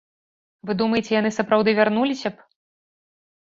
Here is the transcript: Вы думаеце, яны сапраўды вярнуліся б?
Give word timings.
Вы 0.69 0.75
думаеце, 0.79 1.11
яны 1.19 1.31
сапраўды 1.37 1.77
вярнуліся 1.83 2.27
б? 2.41 2.51